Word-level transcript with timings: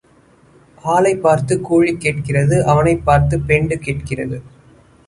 ஆளைப் 0.83 1.21
பார்த்துக் 1.21 1.63
கூலி 1.63 1.97
கேட்கிறது 1.97 2.65
அவனைப் 2.65 3.05
பார்த்துப் 3.05 3.47
பெண்டு 3.47 3.77
கேட்கிறது. 3.79 4.41